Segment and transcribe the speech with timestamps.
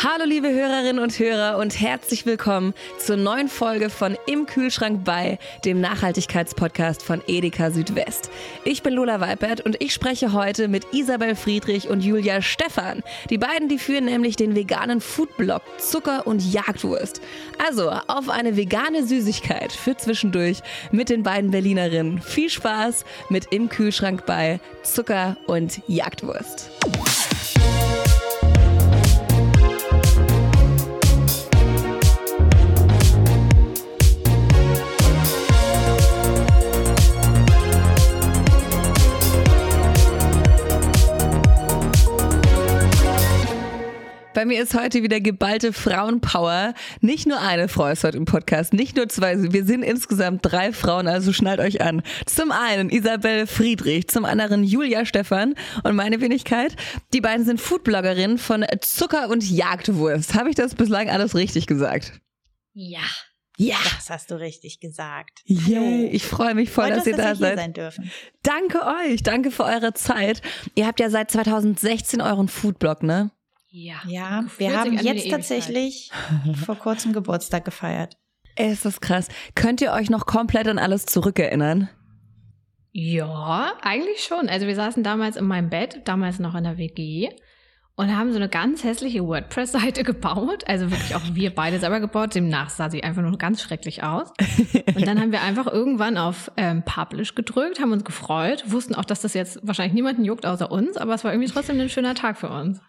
[0.00, 5.40] Hallo liebe Hörerinnen und Hörer und herzlich willkommen zur neuen Folge von Im Kühlschrank bei,
[5.64, 8.30] dem Nachhaltigkeitspodcast von Edeka Südwest.
[8.64, 13.02] Ich bin Lola Weipert und ich spreche heute mit Isabel Friedrich und Julia Stephan.
[13.28, 17.20] Die beiden, die führen nämlich den veganen Foodblog Zucker und Jagdwurst.
[17.66, 20.60] Also auf eine vegane Süßigkeit für zwischendurch
[20.92, 22.22] mit den beiden Berlinerinnen.
[22.22, 26.70] Viel Spaß mit Im Kühlschrank bei Zucker und Jagdwurst.
[44.38, 46.72] Bei mir ist heute wieder geballte Frauenpower.
[47.00, 49.34] Nicht nur eine Frau ist heute im Podcast, nicht nur zwei.
[49.52, 52.04] Wir sind insgesamt drei Frauen, also schnallt euch an.
[52.24, 56.76] Zum einen Isabel Friedrich, zum anderen Julia Stephan und meine Wenigkeit.
[57.12, 60.36] Die beiden sind Foodbloggerinnen von Zucker und Jagdwurst.
[60.36, 62.12] Habe ich das bislang alles richtig gesagt?
[62.74, 63.00] Ja.
[63.56, 63.78] Ja.
[63.96, 65.40] Das hast du richtig gesagt.
[65.46, 67.58] Yay, ich freue mich voll, Freut dass uns, ihr da dass seid.
[67.58, 68.08] sein dürfen.
[68.44, 70.42] Danke euch, danke für eure Zeit.
[70.76, 73.32] Ihr habt ja seit 2016 euren Foodblog, ne?
[73.70, 74.00] Ja.
[74.06, 76.10] Ja, wir haben jetzt tatsächlich
[76.64, 78.16] vor kurzem Geburtstag gefeiert.
[78.56, 79.28] Ey, Ist krass.
[79.54, 81.88] Könnt ihr euch noch komplett an alles zurückerinnern?
[82.92, 84.48] Ja, eigentlich schon.
[84.48, 87.28] Also wir saßen damals in meinem Bett, damals noch in der WG
[87.94, 90.64] und haben so eine ganz hässliche WordPress-Seite gebaut.
[90.66, 92.34] Also wirklich auch wir beide selber gebaut.
[92.34, 94.32] Demnach sah sie einfach nur ganz schrecklich aus.
[94.94, 99.04] Und dann haben wir einfach irgendwann auf ähm, Publish gedrückt, haben uns gefreut, wussten auch,
[99.04, 102.14] dass das jetzt wahrscheinlich niemanden juckt außer uns, aber es war irgendwie trotzdem ein schöner
[102.14, 102.80] Tag für uns.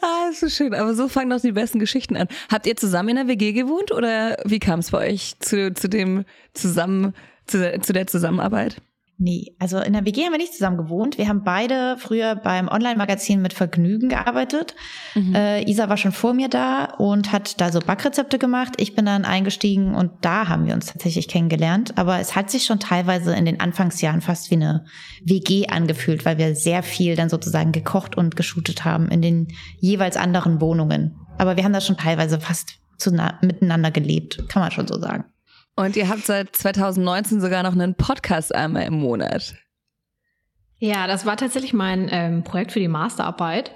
[0.00, 0.74] Ah, ist so schön.
[0.74, 2.28] Aber so fangen doch die besten Geschichten an.
[2.50, 5.88] Habt ihr zusammen in der WG gewohnt oder wie kam es bei euch zu, zu
[5.88, 7.14] dem zusammen,
[7.46, 8.82] zu, zu der Zusammenarbeit?
[9.18, 11.16] Nee, also in der WG haben wir nicht zusammen gewohnt.
[11.16, 14.74] Wir haben beide früher beim Online-Magazin mit Vergnügen gearbeitet.
[15.34, 18.72] Äh, Isa war schon vor mir da und hat da so Backrezepte gemacht.
[18.78, 21.98] Ich bin dann eingestiegen und da haben wir uns tatsächlich kennengelernt.
[21.98, 24.86] Aber es hat sich schon teilweise in den Anfangsjahren fast wie eine
[25.24, 29.48] WG angefühlt, weil wir sehr viel dann sozusagen gekocht und geshootet haben in den
[29.78, 31.16] jeweils anderen Wohnungen.
[31.38, 32.78] Aber wir haben da schon teilweise fast
[33.40, 35.24] miteinander gelebt, kann man schon so sagen.
[35.76, 39.54] Und ihr habt seit 2019 sogar noch einen Podcast einmal im Monat.
[40.78, 43.70] Ja, das war tatsächlich mein ähm, Projekt für die Masterarbeit.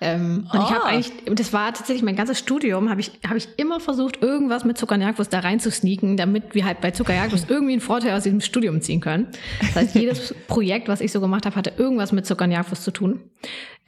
[0.00, 0.88] Ähm, und ich habe Ah.
[0.88, 4.78] eigentlich, das war tatsächlich mein ganzes Studium, habe ich, hab ich immer versucht, irgendwas mit
[4.78, 7.72] Zucker und Jagdwurst da rein zu sneaken, damit wir halt bei Zucker und Jagdwurst irgendwie
[7.72, 9.26] einen Vorteil aus diesem Studium ziehen können.
[9.60, 12.84] Das heißt, jedes Projekt, was ich so gemacht habe, hatte irgendwas mit Zucker und Jagdwurst
[12.84, 13.20] zu tun.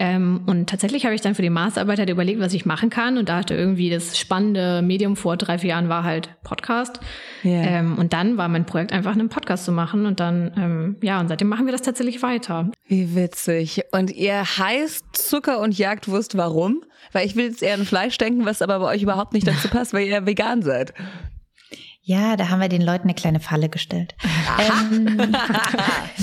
[0.01, 3.19] Ähm, und tatsächlich habe ich dann für die Masterarbeit halt überlegt, was ich machen kann.
[3.19, 7.01] Und da hatte irgendwie das spannende Medium vor drei, vier Jahren war halt Podcast.
[7.43, 7.61] Ja.
[7.61, 10.07] Ähm, und dann war mein Projekt einfach einen Podcast zu machen.
[10.07, 12.71] Und dann, ähm, ja, und seitdem machen wir das tatsächlich weiter.
[12.87, 13.83] Wie witzig.
[13.93, 16.83] Und ihr heißt Zucker und Jagdwurst, warum?
[17.13, 19.69] Weil ich will jetzt eher an Fleisch denken, was aber bei euch überhaupt nicht dazu
[19.69, 20.95] passt, weil ihr vegan seid.
[22.03, 24.15] Ja, da haben wir den Leuten eine kleine Falle gestellt.
[24.59, 25.19] Ähm,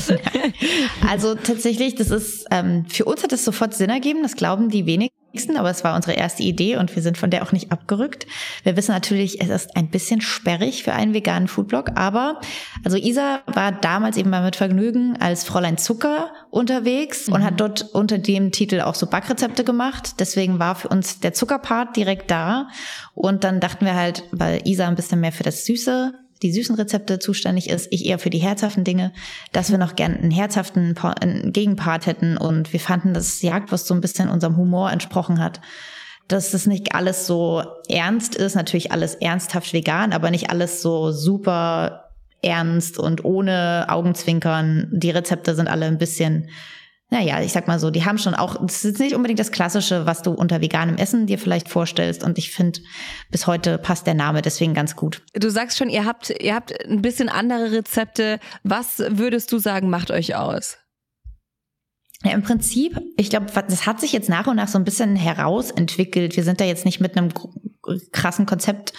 [1.07, 4.85] also tatsächlich, das ist, ähm, für uns hat es sofort Sinn ergeben, das glauben die
[4.85, 5.16] wenigsten,
[5.57, 8.25] aber es war unsere erste Idee und wir sind von der auch nicht abgerückt.
[8.63, 12.39] Wir wissen natürlich, es ist ein bisschen sperrig für einen veganen Foodblog, aber
[12.83, 17.83] also Isa war damals eben mal mit Vergnügen als Fräulein Zucker unterwegs und hat dort
[17.93, 20.15] unter dem Titel auch so Backrezepte gemacht.
[20.19, 22.69] Deswegen war für uns der Zuckerpart direkt da.
[23.13, 26.75] Und dann dachten wir halt, weil Isa ein bisschen mehr für das Süße, die süßen
[26.75, 29.11] Rezepte zuständig ist, ich eher für die herzhaften Dinge,
[29.51, 30.95] dass wir noch gern einen herzhaften
[31.51, 32.37] Gegenpart hätten.
[32.37, 35.61] Und wir fanden, dass Jagdwurst so ein bisschen unserem Humor entsprochen hat.
[36.27, 41.11] Dass das nicht alles so ernst ist, natürlich alles ernsthaft vegan, aber nicht alles so
[41.11, 42.11] super
[42.41, 44.89] ernst und ohne Augenzwinkern.
[44.91, 46.49] Die Rezepte sind alle ein bisschen,
[47.09, 50.06] naja, ich sag mal so, die haben schon auch, das ist nicht unbedingt das Klassische,
[50.06, 52.22] was du unter veganem Essen dir vielleicht vorstellst.
[52.22, 52.81] Und ich finde,
[53.31, 55.22] bis heute passt der Name deswegen ganz gut.
[55.34, 58.40] Du sagst schon, ihr habt, ihr habt ein bisschen andere Rezepte.
[58.63, 60.78] Was würdest du sagen, macht euch aus?
[62.23, 65.16] Ja, im Prinzip, ich glaube, das hat sich jetzt nach und nach so ein bisschen
[65.16, 66.35] herausentwickelt.
[66.35, 67.30] Wir sind da jetzt nicht mit einem
[68.12, 68.92] krassen Konzept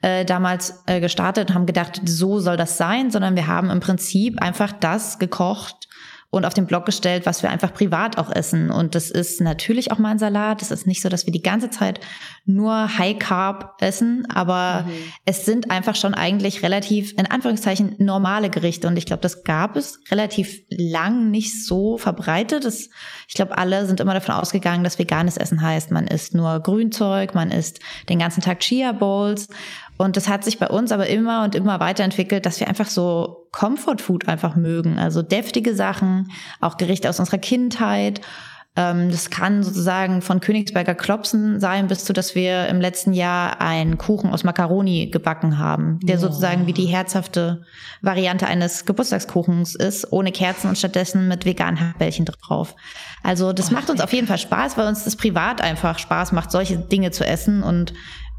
[0.00, 3.78] äh, damals äh, gestartet und haben gedacht, so soll das sein, sondern wir haben im
[3.78, 5.86] Prinzip einfach das gekocht
[6.32, 8.70] und auf den Blog gestellt, was wir einfach privat auch essen.
[8.70, 10.62] Und das ist natürlich auch mal ein Salat.
[10.62, 12.00] Es ist nicht so, dass wir die ganze Zeit
[12.46, 14.88] nur High Carb essen, aber
[15.26, 18.88] es sind einfach schon eigentlich relativ, in Anführungszeichen, normale Gerichte.
[18.88, 22.64] Und ich glaube, das gab es relativ lang nicht so verbreitet.
[22.64, 22.88] Das,
[23.28, 27.34] ich glaube, alle sind immer davon ausgegangen, dass veganes Essen heißt, man isst nur Grünzeug,
[27.34, 29.48] man isst den ganzen Tag Chia Bowls.
[30.02, 33.46] Und das hat sich bei uns aber immer und immer weiterentwickelt, dass wir einfach so
[33.52, 34.98] Comfort Food einfach mögen.
[34.98, 38.20] Also deftige Sachen, auch Gerichte aus unserer Kindheit.
[38.74, 43.60] Ähm, das kann sozusagen von Königsberger Klopsen sein, bis zu, dass wir im letzten Jahr
[43.60, 47.62] einen Kuchen aus Macaroni gebacken haben, der sozusagen wie die herzhafte
[48.00, 52.74] Variante eines Geburtstagskuchens ist, ohne Kerzen und stattdessen mit veganen Hackbällchen drauf.
[53.22, 56.50] Also das macht uns auf jeden Fall Spaß, weil uns das privat einfach Spaß macht,
[56.50, 57.92] solche Dinge zu essen und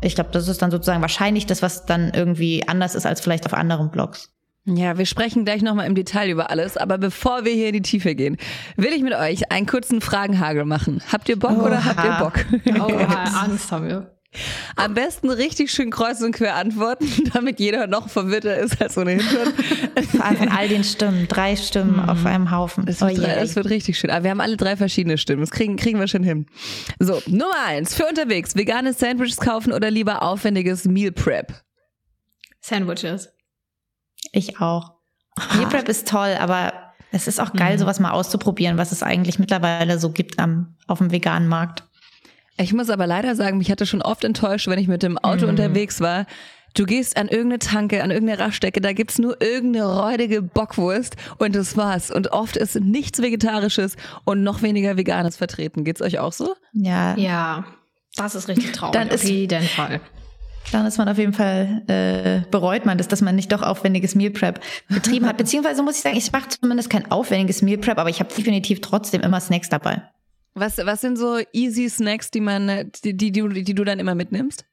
[0.04, 3.46] ich glaube, das ist dann sozusagen wahrscheinlich das, was dann irgendwie anders ist als vielleicht
[3.46, 4.30] auf anderen Blogs.
[4.66, 7.82] Ja, wir sprechen gleich nochmal im Detail über alles, aber bevor wir hier in die
[7.82, 8.38] Tiefe gehen,
[8.78, 11.02] will ich mit euch einen kurzen Fragenhagel machen.
[11.12, 11.66] Habt ihr Bock Oha.
[11.66, 12.46] oder habt ihr Bock?
[12.80, 12.94] Oh,
[13.44, 14.16] Angst haben wir.
[14.76, 19.22] Am besten richtig schön kreuz und quer antworten, damit jeder noch verwirrter ist als ohnehin
[19.22, 20.06] schon.
[20.08, 22.10] Vor allem von all den Stimmen, drei Stimmen mhm.
[22.10, 22.88] auf einem Haufen.
[22.88, 24.10] Es wird, oh es wird, richtig schön.
[24.10, 25.42] Aber wir haben alle drei verschiedene Stimmen.
[25.42, 26.48] Das kriegen, kriegen wir schon hin.
[27.00, 27.94] So, Nummer eins.
[27.94, 28.56] Für unterwegs.
[28.56, 31.54] Vegane Sandwiches kaufen oder lieber aufwendiges Meal Prep?
[32.62, 33.30] Sandwiches.
[34.32, 34.94] Ich auch.
[35.56, 36.74] Meal Prep ist toll, aber
[37.12, 37.80] es ist auch geil, mhm.
[37.80, 41.84] sowas mal auszuprobieren, was es eigentlich mittlerweile so gibt am, auf dem veganen Markt.
[42.58, 45.44] Ich muss aber leider sagen, mich hatte schon oft enttäuscht, wenn ich mit dem Auto
[45.44, 45.52] mhm.
[45.52, 46.26] unterwegs war.
[46.76, 51.56] Du gehst an irgendeine Tanke, an irgendeine Raststecke, da gibt's nur irgendeine räudige Bockwurst und
[51.56, 52.10] das war's.
[52.10, 53.96] Und oft ist nichts Vegetarisches
[54.26, 55.84] und noch weniger Veganes vertreten.
[55.84, 56.56] Geht's euch auch so?
[56.74, 57.16] Ja.
[57.16, 57.66] Ja,
[58.16, 58.94] das ist richtig traurig.
[58.94, 60.02] Dann ist, auf jeden Fall.
[60.72, 64.16] Dann ist man auf jeden Fall, äh, bereut man das, dass man nicht doch aufwendiges
[64.16, 64.60] Meal Prep
[64.90, 65.38] betrieben hat.
[65.38, 68.82] Beziehungsweise muss ich sagen, ich mache zumindest kein aufwendiges Meal Prep, aber ich habe definitiv
[68.82, 70.02] trotzdem immer Snacks dabei.
[70.56, 74.16] Was, was sind so easy Snacks, die man, die, die, die, die du dann immer
[74.16, 74.66] mitnimmst?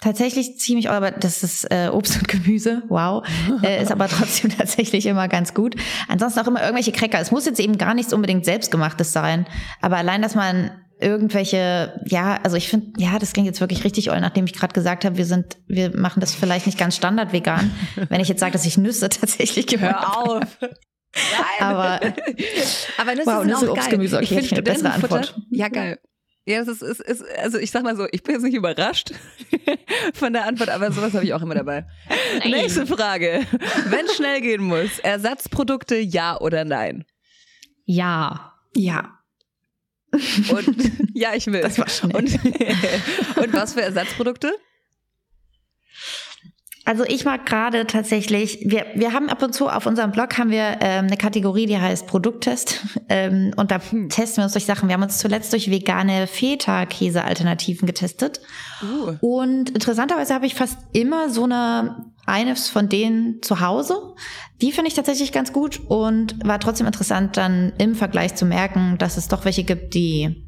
[0.00, 3.26] Tatsächlich ziemlich, aber das ist äh, Obst und Gemüse, wow,
[3.62, 5.74] äh, ist aber trotzdem tatsächlich immer ganz gut.
[6.08, 7.20] Ansonsten auch immer irgendwelche Cracker.
[7.20, 9.46] Es muss jetzt eben gar nichts unbedingt selbstgemachtes sein,
[9.80, 14.10] aber allein, dass man irgendwelche, ja, also ich finde, ja, das klingt jetzt wirklich richtig
[14.10, 17.32] oll, nachdem ich gerade gesagt habe, wir sind, wir machen das vielleicht nicht ganz standard
[17.32, 17.70] vegan.
[18.08, 20.58] Wenn ich jetzt sage, dass ich Nüsse tatsächlich Hör auf.
[21.32, 21.68] Nein.
[21.68, 22.00] Aber,
[22.98, 23.90] aber Nüsse wow, sind Nüsse, auch Obst, geil.
[23.90, 25.34] Gemüse, okay, ich finde bessere Antwort.
[25.50, 25.98] Ja, geil.
[26.48, 29.12] Ja, das ist, ist, ist, also ich sag mal so, ich bin jetzt nicht überrascht
[30.14, 31.86] von der Antwort, aber sowas habe ich auch immer dabei.
[32.38, 32.50] Nein.
[32.52, 33.44] Nächste Frage.
[33.86, 37.04] Wenn schnell gehen muss, Ersatzprodukte ja oder nein?
[37.84, 38.52] Ja.
[38.76, 39.18] Ja.
[40.12, 41.62] Und ja, ich will.
[41.62, 42.14] Das war schnell.
[42.14, 42.32] Und,
[43.36, 44.52] und was für Ersatzprodukte?
[46.86, 50.50] Also ich mag gerade tatsächlich, wir, wir haben ab und zu auf unserem Blog haben
[50.50, 52.80] wir ähm, eine Kategorie, die heißt Produkttest.
[53.08, 54.08] Ähm, und da hm.
[54.08, 54.88] testen wir uns durch Sachen.
[54.88, 58.40] Wir haben uns zuletzt durch vegane Feta-Käse-Alternativen getestet.
[58.82, 59.14] Uh.
[59.20, 64.14] Und interessanterweise habe ich fast immer so eine eines von denen zu Hause.
[64.60, 68.96] Die finde ich tatsächlich ganz gut und war trotzdem interessant, dann im Vergleich zu merken,
[68.98, 70.45] dass es doch welche gibt, die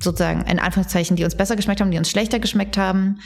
[0.00, 3.20] sozusagen in Anführungszeichen, die uns besser geschmeckt haben, die uns schlechter geschmeckt haben.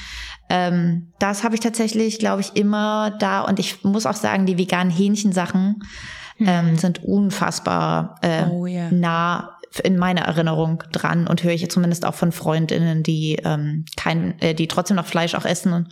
[0.48, 3.42] Ähm, das habe ich tatsächlich, glaube ich, immer da.
[3.42, 5.82] Und ich muss auch sagen, die veganen Hähnchensachen
[6.36, 6.46] hm.
[6.48, 8.90] ähm, sind unfassbar äh, oh, yeah.
[8.90, 14.38] nah in meiner Erinnerung dran und höre ich zumindest auch von Freundinnen, die ähm, kein,
[14.40, 15.88] äh, die trotzdem noch Fleisch auch essen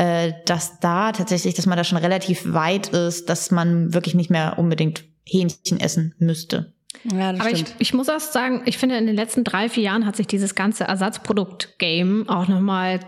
[0.00, 4.30] äh, dass da tatsächlich, dass man da schon relativ weit ist, dass man wirklich nicht
[4.30, 6.72] mehr unbedingt Hähnchen essen müsste.
[7.04, 7.74] Ja, das Aber stimmt.
[7.78, 10.26] Ich, ich muss auch sagen, ich finde, in den letzten drei, vier Jahren hat sich
[10.26, 13.00] dieses ganze Ersatzprodukt-Game auch nochmal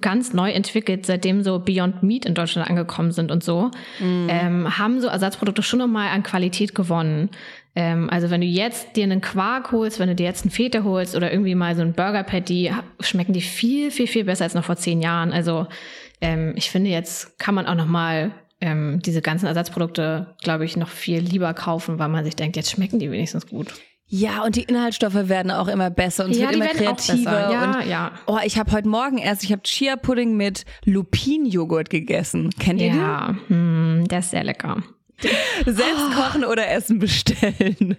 [0.00, 4.26] ganz neu entwickelt, seitdem so Beyond Meat in Deutschland angekommen sind und so, mm.
[4.28, 7.30] ähm, haben so Ersatzprodukte schon nochmal an Qualität gewonnen.
[7.76, 10.82] Ähm, also wenn du jetzt dir einen Quark holst, wenn du dir jetzt einen Feta
[10.82, 14.54] holst oder irgendwie mal so ein Burger Patty, schmecken die viel, viel, viel besser als
[14.54, 15.32] noch vor zehn Jahren.
[15.32, 15.66] Also
[16.20, 20.88] ähm, ich finde, jetzt kann man auch nochmal ähm, diese ganzen Ersatzprodukte, glaube ich, noch
[20.88, 23.74] viel lieber kaufen, weil man sich denkt, jetzt schmecken die wenigstens gut.
[24.08, 27.50] Ja, und die Inhaltsstoffe werden auch immer besser und es ja, wird immer kreativer.
[27.50, 28.12] Ja, und, ja.
[28.26, 32.50] Oh, ich habe heute Morgen erst, ich habe Chia-Pudding mit Lupinjoghurt gegessen.
[32.58, 32.92] Kennt ihr ja.
[32.92, 33.00] den?
[33.00, 34.82] Ja, hm, der ist sehr lecker.
[35.64, 36.14] Selbst oh.
[36.14, 37.96] kochen oder Essen bestellen?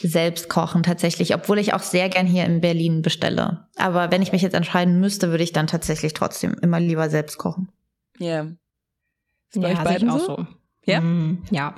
[0.00, 3.66] Selbst kochen tatsächlich, obwohl ich auch sehr gern hier in Berlin bestelle.
[3.76, 7.38] Aber wenn ich mich jetzt entscheiden müsste, würde ich dann tatsächlich trotzdem immer lieber selbst
[7.38, 7.68] kochen.
[8.18, 8.26] Ja.
[8.26, 8.52] Yeah.
[9.50, 10.36] Ist bei ja, euch beiden auch so?
[10.36, 10.46] so.
[10.84, 11.00] Ja?
[11.00, 11.74] Mm, ja.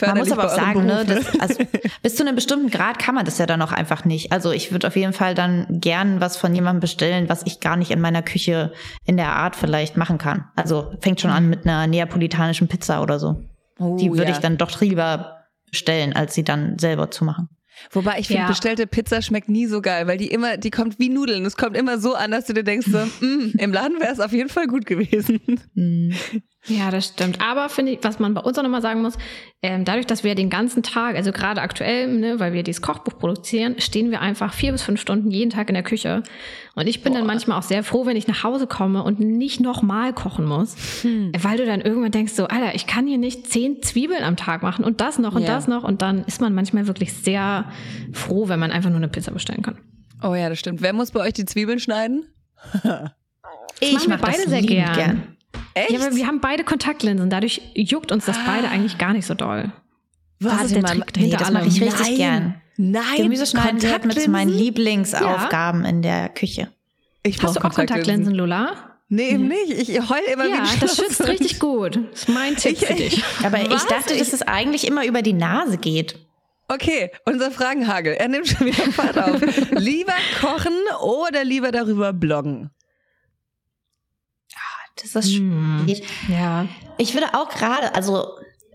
[0.00, 1.64] Man muss aber auch sagen, ne, das, also,
[2.02, 4.32] bis zu einem bestimmten Grad kann man das ja dann auch einfach nicht.
[4.32, 7.76] Also ich würde auf jeden Fall dann gern was von jemandem bestellen, was ich gar
[7.76, 8.72] nicht in meiner Küche
[9.04, 10.44] in der Art vielleicht machen kann.
[10.56, 13.44] Also fängt schon an mit einer neapolitanischen Pizza oder so.
[13.78, 14.30] Oh, Die würde ja.
[14.30, 17.48] ich dann doch lieber bestellen, als sie dann selber zu machen.
[17.90, 18.48] Wobei ich finde, ja.
[18.48, 21.44] bestellte Pizza schmeckt nie so geil, weil die immer, die kommt wie Nudeln.
[21.44, 24.20] Es kommt immer so an, dass du dir denkst, so, mm, im Laden wäre es
[24.20, 25.40] auf jeden Fall gut gewesen.
[25.74, 26.12] Mm.
[26.68, 27.40] Ja, das stimmt.
[27.40, 29.16] Aber finde ich, was man bei uns auch nochmal sagen muss,
[29.62, 33.18] ähm, dadurch, dass wir den ganzen Tag, also gerade aktuell, ne, weil wir dieses Kochbuch
[33.18, 36.22] produzieren, stehen wir einfach vier bis fünf Stunden jeden Tag in der Küche.
[36.74, 37.20] Und ich bin Boah.
[37.20, 41.02] dann manchmal auch sehr froh, wenn ich nach Hause komme und nicht nochmal kochen muss.
[41.02, 41.32] Hm.
[41.38, 44.62] Weil du dann irgendwann denkst so, Alter, ich kann hier nicht zehn Zwiebeln am Tag
[44.62, 45.54] machen und das noch und yeah.
[45.54, 45.84] das noch.
[45.84, 47.70] Und dann ist man manchmal wirklich sehr
[48.12, 49.78] froh, wenn man einfach nur eine Pizza bestellen kann.
[50.22, 50.82] Oh ja, das stimmt.
[50.82, 52.26] Wer muss bei euch die Zwiebeln schneiden?
[53.80, 54.94] ich mache beide sehr gern.
[54.94, 55.35] gern.
[55.74, 55.90] Echt?
[55.90, 58.42] Ja, aber wir haben beide Kontaktlinsen, dadurch juckt uns das ah.
[58.46, 59.72] beide eigentlich gar nicht so doll.
[60.40, 62.16] Was das ist der Trick nee, das mache ich richtig Nein.
[62.16, 62.54] gern.
[62.78, 65.88] Nein, Gemüse schneiden gehört mit zu meinen Lieblingsaufgaben ja.
[65.88, 66.68] in der Küche.
[67.22, 68.96] Ich Hast du auch Kontaktlinsen, Lola?
[69.08, 69.88] Nee, eben nicht.
[69.88, 71.96] Ich heul immer ja, wie das schützt richtig gut.
[71.96, 73.24] Das ist mein Tipp ich, für dich.
[73.44, 73.82] Aber Was?
[73.82, 76.18] ich dachte, dass es eigentlich immer über die Nase geht.
[76.68, 78.14] Okay, unser Fragenhagel.
[78.14, 79.40] Er nimmt schon wieder Fahrt auf.
[79.70, 82.70] lieber kochen oder lieber darüber bloggen?
[84.96, 86.02] Das ist schwierig.
[86.26, 86.66] Hm, ja.
[86.98, 88.26] Ich würde auch gerade, also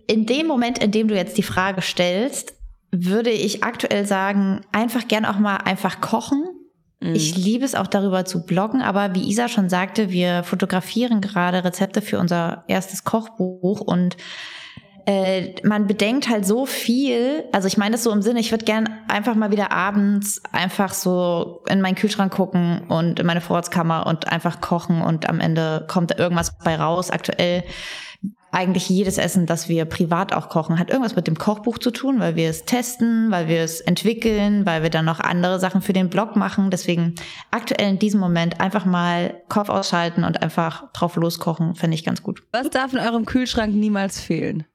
[0.07, 2.53] in dem Moment, in dem du jetzt die Frage stellst,
[2.91, 6.43] würde ich aktuell sagen, einfach gern auch mal einfach kochen.
[6.99, 7.15] Mhm.
[7.15, 11.63] Ich liebe es auch darüber zu bloggen, aber wie Isa schon sagte, wir fotografieren gerade
[11.63, 14.17] Rezepte für unser erstes Kochbuch und
[15.05, 17.46] äh, man bedenkt halt so viel.
[17.51, 20.93] Also ich meine das so im Sinne, ich würde gern einfach mal wieder abends einfach
[20.93, 25.86] so in meinen Kühlschrank gucken und in meine Vorratskammer und einfach kochen und am Ende
[25.88, 27.10] kommt da irgendwas bei raus.
[27.10, 27.63] Aktuell
[28.51, 32.20] eigentlich jedes Essen, das wir privat auch kochen, hat irgendwas mit dem Kochbuch zu tun,
[32.20, 35.93] weil wir es testen, weil wir es entwickeln, weil wir dann noch andere Sachen für
[35.93, 36.70] den Blog machen.
[36.70, 37.15] Deswegen
[37.50, 42.24] aktuell in diesem Moment einfach mal Kopf ausschalten und einfach drauf loskochen, finde ich ganz
[42.24, 42.43] gut.
[42.51, 44.65] Was darf in eurem Kühlschrank niemals fehlen?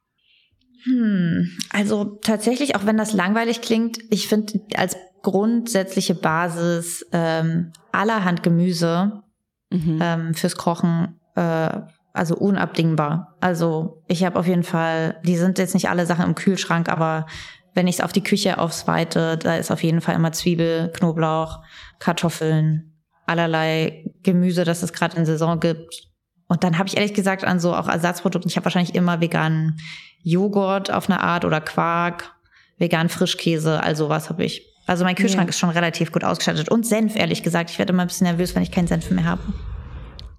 [0.87, 8.45] Hm, also tatsächlich, auch wenn das langweilig klingt, ich finde als grundsätzliche Basis ähm, allerhand
[8.45, 9.23] Gemüse
[9.71, 9.99] mhm.
[10.01, 11.81] ähm, fürs Kochen äh,
[12.13, 13.37] also unabdingbar.
[13.41, 17.27] Also ich habe auf jeden Fall, die sind jetzt nicht alle Sachen im Kühlschrank, aber
[17.75, 21.63] wenn ich es auf die Küche aufsweite, da ist auf jeden Fall immer Zwiebel, Knoblauch,
[21.99, 22.95] Kartoffeln,
[23.27, 26.06] allerlei Gemüse, das es gerade in Saison gibt.
[26.49, 29.81] Und dann habe ich ehrlich gesagt an so auch Ersatzprodukten, ich habe wahrscheinlich immer veganen
[30.23, 32.35] Joghurt auf eine Art oder Quark,
[32.79, 34.63] vegan Frischkäse, also was habe ich.
[34.87, 35.51] Also mein Kühlschrank ja.
[35.51, 36.69] ist schon relativ gut ausgestattet.
[36.69, 37.71] Und Senf, ehrlich gesagt.
[37.71, 39.43] Ich werde immer ein bisschen nervös, wenn ich keinen Senf mehr habe.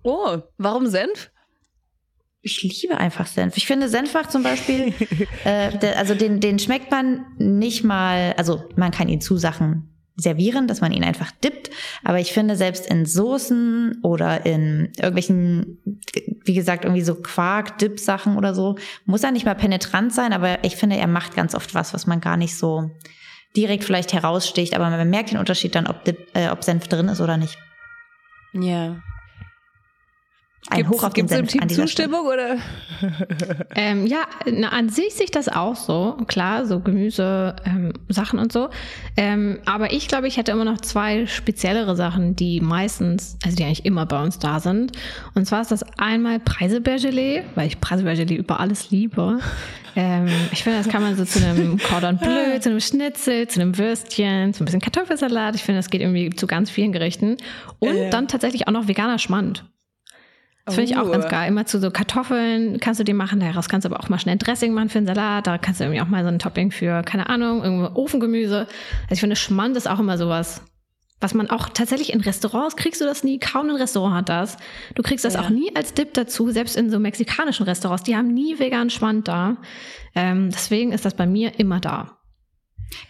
[0.03, 1.31] Oh, warum Senf?
[2.41, 3.57] Ich liebe einfach Senf.
[3.57, 4.93] Ich finde, Senf macht zum Beispiel,
[5.43, 9.96] äh, der, also den, den schmeckt man nicht mal, also man kann ihn zu Sachen
[10.17, 11.69] servieren, dass man ihn einfach dippt.
[12.03, 15.79] Aber ich finde, selbst in Soßen oder in irgendwelchen,
[16.43, 20.75] wie gesagt, irgendwie so Quark-Dip-Sachen oder so, muss er nicht mal penetrant sein, aber ich
[20.75, 22.89] finde, er macht ganz oft was, was man gar nicht so
[23.55, 27.09] direkt vielleicht heraussticht, aber man merkt den Unterschied dann, ob, Dip, äh, ob Senf drin
[27.09, 27.57] ist oder nicht.
[28.53, 28.97] Ja.
[30.69, 32.57] Ein gibt's, Hoch auf den Senf Team Zustimmung oder?
[33.75, 38.51] ähm, ja, na, an sich sich das auch so, klar, so Gemüse, ähm, Sachen und
[38.51, 38.69] so.
[39.15, 43.63] Ähm, aber ich glaube, ich hätte immer noch zwei speziellere Sachen, die meistens, also die
[43.63, 44.91] eigentlich immer bei uns da sind.
[45.35, 49.39] Und zwar ist das einmal Preiselbeergelee, weil ich Preiselbeergelee über alles liebe.
[49.95, 53.61] Ähm, ich finde, das kann man so zu einem Cordon Bleu, zu einem Schnitzel, zu
[53.61, 55.55] einem Würstchen, zu ein bisschen Kartoffelsalat.
[55.55, 57.37] Ich finde, das geht irgendwie zu ganz vielen Gerichten.
[57.79, 58.09] Und äh.
[58.09, 59.63] dann tatsächlich auch noch veganer Schmand.
[60.67, 61.29] Das finde ich auch ganz oh.
[61.29, 61.47] geil.
[61.47, 63.39] Immer zu so Kartoffeln kannst du die machen.
[63.39, 65.47] Daraus kannst du aber auch mal schnell ein Dressing machen für einen Salat.
[65.47, 68.67] Da kannst du irgendwie auch mal so ein Topping für, keine Ahnung, irgendwo Ofengemüse.
[69.03, 70.61] Also ich finde, Schmand ist auch immer sowas,
[71.21, 73.39] was man auch tatsächlich in Restaurants kriegst du das nie.
[73.39, 74.57] Kaum ein Restaurant hat das.
[74.95, 75.41] Du kriegst das ja.
[75.41, 76.51] auch nie als Dip dazu.
[76.51, 78.03] Selbst in so mexikanischen Restaurants.
[78.03, 79.57] Die haben nie veganen Schmand da.
[80.15, 82.16] Ähm, deswegen ist das bei mir immer da.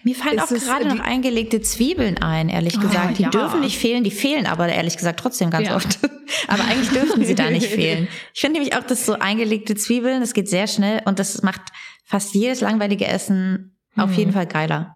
[0.03, 3.11] Mir fallen auch gerade noch eingelegte Zwiebeln ein, ehrlich ah, gesagt.
[3.11, 3.29] Oh, die ja.
[3.29, 5.75] dürfen nicht fehlen, die fehlen aber ehrlich gesagt trotzdem ganz ja.
[5.75, 5.99] oft.
[6.47, 8.07] aber eigentlich dürften sie da nicht fehlen.
[8.33, 11.61] Ich finde nämlich auch, dass so eingelegte Zwiebeln, das geht sehr schnell und das macht
[12.03, 14.03] fast jedes langweilige Essen mhm.
[14.03, 14.95] auf jeden Fall geiler.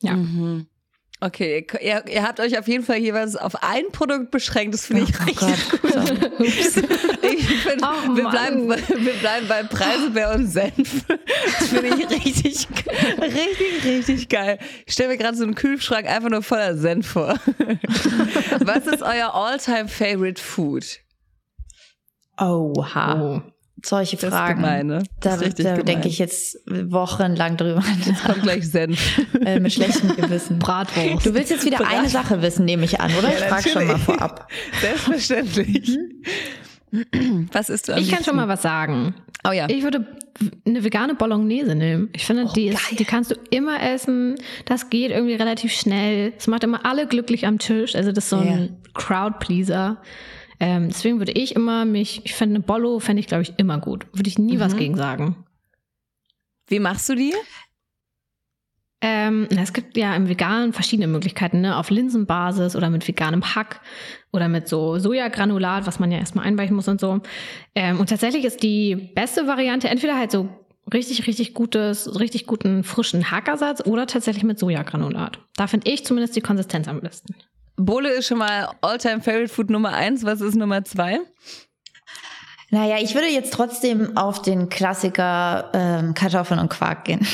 [0.00, 0.14] Ja.
[0.14, 0.66] Mhm.
[1.24, 4.74] Okay, ihr, ihr, habt euch auf jeden Fall jeweils auf ein Produkt beschränkt.
[4.74, 5.80] Das finde ich oh, richtig Gott.
[5.80, 6.38] gut.
[6.38, 11.06] ich find, oh, wir, bleiben, wir bleiben bei Preiselbeer und Senf.
[11.06, 12.68] Das finde ich richtig,
[13.22, 14.58] richtig, richtig geil.
[14.84, 17.40] Ich stelle mir gerade so einen Kühlschrank einfach nur voller Senf vor.
[18.60, 20.84] Was ist euer all-time favorite food?
[22.38, 23.38] Oha.
[23.38, 23.53] Oh
[23.86, 24.60] solche das Fragen.
[24.60, 25.02] Ist gemein, ne?
[25.20, 27.82] Da, da denke ich jetzt wochenlang drüber.
[28.04, 29.20] Jetzt kommt gleich Senf.
[29.44, 30.58] äh, mit schlechtem Gewissen.
[30.58, 31.26] Bratwurst.
[31.26, 33.28] Du willst jetzt wieder Brat eine Sache wissen, nehme ich an, oder?
[33.28, 34.48] Ja, ich frage schon mal vorab.
[34.80, 35.98] Selbstverständlich.
[36.90, 37.48] Mhm.
[37.52, 39.14] Was ist du Ich kann schon mal was sagen.
[39.46, 39.68] Oh ja.
[39.68, 40.06] Ich würde
[40.66, 42.08] eine vegane Bolognese nehmen.
[42.12, 44.36] Ich finde, oh, die, ist, die kannst du immer essen.
[44.64, 46.32] Das geht irgendwie relativ schnell.
[46.36, 47.94] Es macht immer alle glücklich am Tisch.
[47.94, 48.68] Also das ist so ein yeah.
[48.94, 49.98] Crowd-Pleaser.
[50.60, 53.78] Ähm, deswegen würde ich immer mich, ich fände eine Bollo, fände ich glaube ich immer
[53.78, 54.06] gut.
[54.12, 54.60] Würde ich nie mhm.
[54.60, 55.36] was gegen sagen.
[56.66, 57.34] Wie machst du die?
[59.06, 61.76] Ähm, es gibt ja im Veganen verschiedene Möglichkeiten, ne?
[61.76, 63.82] Auf Linsenbasis oder mit veganem Hack
[64.32, 67.20] oder mit so Sojagranulat, was man ja erstmal einweichen muss und so.
[67.74, 70.48] Ähm, und tatsächlich ist die beste Variante entweder halt so
[70.92, 75.38] richtig, richtig gutes, richtig guten frischen Hackersatz oder tatsächlich mit Sojagranulat.
[75.56, 77.34] Da finde ich zumindest die Konsistenz am besten.
[77.76, 80.24] Bohle ist schon mal Alltime Favorite Food Nummer eins.
[80.24, 81.20] Was ist Nummer zwei?
[82.70, 87.26] Naja, ich würde jetzt trotzdem auf den Klassiker ähm, Kartoffeln und Quark gehen.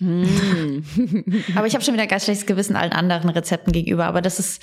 [0.00, 0.82] Mm.
[1.56, 4.06] aber ich habe schon wieder ganz schlechtes Gewissen allen anderen Rezepten gegenüber.
[4.06, 4.62] Aber das ist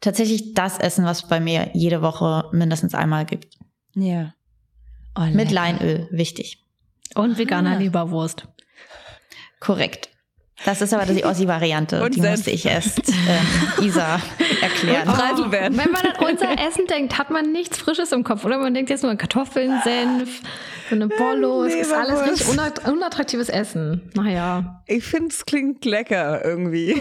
[0.00, 3.56] tatsächlich das Essen, was bei mir jede Woche mindestens einmal gibt.
[3.94, 4.34] Ja.
[5.18, 6.64] Oh, Mit Leinöl, wichtig.
[7.14, 7.78] Und veganer ah.
[7.78, 8.46] Leberwurst.
[9.60, 10.09] Korrekt.
[10.64, 12.08] Das ist aber die Ossi-Variante.
[12.10, 12.30] Die Senf.
[12.32, 14.20] musste ich erst ähm, Isa
[14.60, 15.08] erklären.
[15.08, 18.58] Oh, wenn man an unser Essen denkt, hat man nichts Frisches im Kopf, oder?
[18.58, 20.42] Man denkt jetzt nur an Kartoffeln, Senf,
[20.90, 21.64] so eine Bollo.
[21.64, 22.46] Es ist alles richtig
[22.86, 24.02] unattraktives Essen.
[24.14, 24.82] Naja.
[24.86, 27.00] Ich finde, es klingt lecker irgendwie.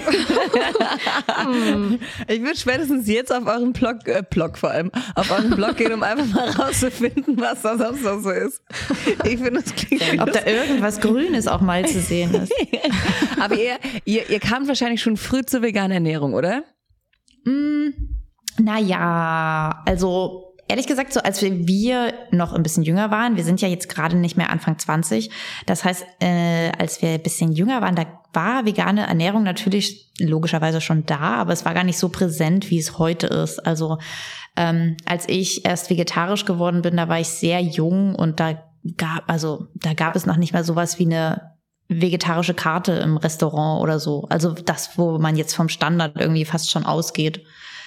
[1.36, 2.00] hm.
[2.28, 5.92] Ich würde spätestens jetzt auf euren Blog, äh, Blog vor allem, auf euren Blog gehen,
[5.94, 8.62] um einfach mal rauszufinden, was da sonst noch so ist.
[9.26, 12.54] Ich finde, es klingt Ob da irgendwas Grünes auch mal zu sehen ist.
[13.50, 16.64] Aber ihr, ihr, ihr kamt wahrscheinlich schon früh zur veganen Ernährung, oder?
[17.46, 17.90] Mm,
[18.58, 23.68] naja, also ehrlich gesagt, so als wir noch ein bisschen jünger waren, wir sind ja
[23.68, 25.32] jetzt gerade nicht mehr Anfang 20,
[25.66, 30.82] das heißt, äh, als wir ein bisschen jünger waren, da war vegane Ernährung natürlich logischerweise
[30.82, 33.58] schon da, aber es war gar nicht so präsent, wie es heute ist.
[33.66, 33.98] Also
[34.56, 38.64] ähm, als ich erst vegetarisch geworden bin, da war ich sehr jung und da
[38.98, 41.58] gab, also da gab es noch nicht mal sowas wie eine
[41.90, 44.26] vegetarische Karte im Restaurant oder so.
[44.30, 47.44] Also das, wo man jetzt vom Standard irgendwie fast schon ausgeht.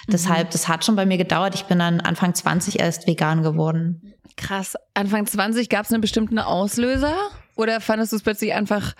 [0.09, 0.53] Deshalb, mhm.
[0.53, 1.55] das hat schon bei mir gedauert.
[1.55, 4.15] Ich bin dann Anfang 20 erst vegan geworden.
[4.37, 4.75] Krass.
[4.95, 7.15] Anfang 20 gab es einen bestimmten Auslöser?
[7.55, 8.95] Oder fandest du es plötzlich einfach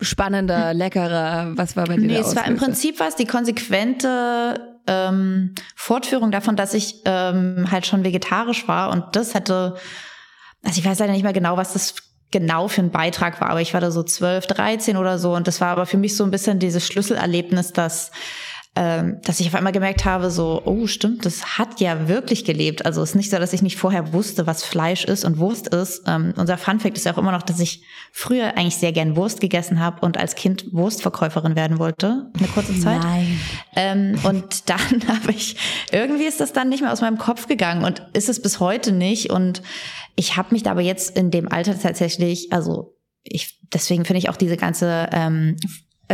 [0.00, 0.76] spannender, hm.
[0.76, 1.52] leckerer?
[1.54, 2.06] Was war bei dir?
[2.06, 7.86] Nee, es war im Prinzip was, die konsequente ähm, Fortführung davon, dass ich ähm, halt
[7.86, 9.76] schon vegetarisch war und das hätte,
[10.62, 11.94] also ich weiß leider nicht mehr genau, was das
[12.34, 15.36] genau für ein Beitrag war, aber ich war da so 12, 13 oder so.
[15.36, 18.10] Und das war aber für mich so ein bisschen dieses Schlüsselerlebnis, dass
[18.76, 22.84] ähm, dass ich auf einmal gemerkt habe, so, oh stimmt, das hat ja wirklich gelebt.
[22.84, 25.68] Also es ist nicht so, dass ich nicht vorher wusste, was Fleisch ist und Wurst
[25.68, 26.02] ist.
[26.08, 29.40] Ähm, unser Funfact ist ja auch immer noch, dass ich früher eigentlich sehr gern Wurst
[29.40, 33.00] gegessen habe und als Kind Wurstverkäuferin werden wollte, eine kurze Zeit.
[33.00, 33.40] Nein.
[33.76, 35.56] Ähm, und dann habe ich,
[35.92, 38.90] irgendwie ist das dann nicht mehr aus meinem Kopf gegangen und ist es bis heute
[38.90, 39.30] nicht.
[39.30, 39.62] Und
[40.16, 44.30] ich habe mich da aber jetzt in dem Alter tatsächlich, also ich, deswegen finde ich
[44.30, 45.56] auch diese ganze ähm,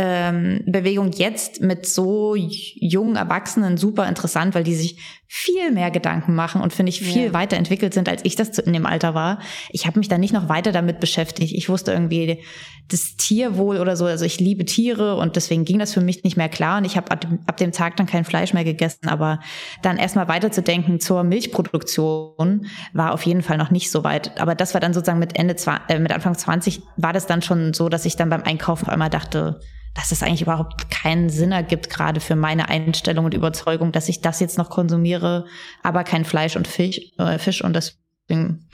[0.03, 6.35] ähm, Bewegung jetzt mit so jungen Erwachsenen super interessant, weil die sich viel mehr Gedanken
[6.35, 7.33] machen und finde ich viel ja.
[7.33, 9.39] weiterentwickelt sind, als ich das in dem Alter war.
[9.69, 11.53] Ich habe mich da nicht noch weiter damit beschäftigt.
[11.53, 12.43] Ich wusste irgendwie
[12.89, 14.05] das Tierwohl oder so.
[14.05, 16.97] Also ich liebe Tiere und deswegen ging das für mich nicht mehr klar und ich
[16.97, 19.07] habe ab, ab, dem Tag dann kein Fleisch mehr gegessen.
[19.07, 19.39] Aber
[19.81, 24.41] dann erstmal weiterzudenken zur Milchproduktion war auf jeden Fall noch nicht so weit.
[24.41, 25.55] Aber das war dann sozusagen mit Ende,
[25.87, 28.89] äh, mit Anfang 20 war das dann schon so, dass ich dann beim Einkaufen auf
[28.89, 29.61] einmal dachte,
[29.93, 34.21] dass es eigentlich überhaupt keinen Sinn ergibt, gerade für meine Einstellung und Überzeugung, dass ich
[34.21, 35.45] das jetzt noch konsumiere,
[35.83, 38.69] aber kein Fleisch und Fisch, äh, Fisch und deswegen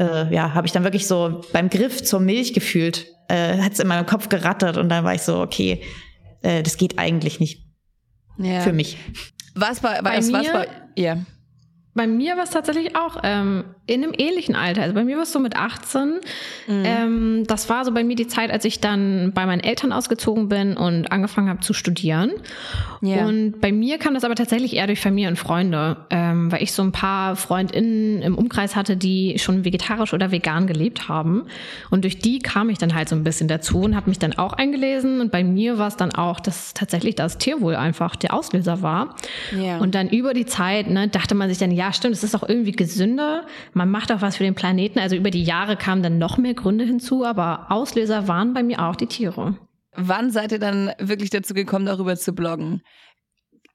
[0.00, 3.80] äh, ja, habe ich dann wirklich so beim Griff zur Milch gefühlt, äh, hat es
[3.80, 5.82] in meinem Kopf gerattert und dann war ich so, okay,
[6.42, 7.66] äh, das geht eigentlich nicht
[8.38, 8.60] ja.
[8.60, 8.96] für mich.
[9.54, 11.18] Was bei, was, was bei, ja.
[11.94, 14.82] Bei mir war es tatsächlich auch ähm, in einem ähnlichen Alter.
[14.82, 16.20] Also bei mir war es so mit 18.
[16.66, 16.82] Mhm.
[16.84, 20.48] Ähm, das war so bei mir die Zeit, als ich dann bei meinen Eltern ausgezogen
[20.48, 22.32] bin und angefangen habe zu studieren.
[23.00, 23.26] Yeah.
[23.26, 26.72] Und bei mir kam das aber tatsächlich eher durch Familie und Freunde, ähm, weil ich
[26.72, 31.44] so ein paar FreundInnen im Umkreis hatte, die schon vegetarisch oder vegan gelebt haben.
[31.90, 34.32] Und durch die kam ich dann halt so ein bisschen dazu und habe mich dann
[34.32, 35.20] auch eingelesen.
[35.20, 39.14] Und bei mir war es dann auch, dass tatsächlich das Tierwohl einfach der Auslöser war.
[39.52, 39.78] Yeah.
[39.78, 42.48] Und dann über die Zeit ne, dachte man sich dann, ja stimmt, es ist auch
[42.48, 44.98] irgendwie gesünder man macht auch was für den Planeten.
[44.98, 48.80] Also über die Jahre kamen dann noch mehr Gründe hinzu, aber Auslöser waren bei mir
[48.80, 49.58] auch die Tiere.
[49.96, 52.82] Wann seid ihr dann wirklich dazu gekommen, darüber zu bloggen?